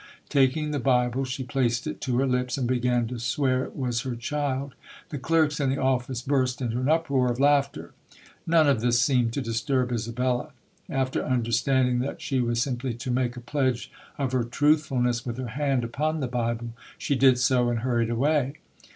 [0.29, 4.01] Taking the Bible, she placed it to her Hps and began to swear it was
[4.01, 4.71] her chflcL
[5.09, 9.31] The clerks in the office burst into an uproar of laugh.^~ ric ~~ UQDS seemed
[9.33, 10.47] to disturb I sa
[10.89, 15.49] After understanding that die was simply to make a pledge of her truthfulness with her
[15.49, 16.69] hand upon :r/r Bihle.
[16.97, 18.53] she i.i 5: and hurried away.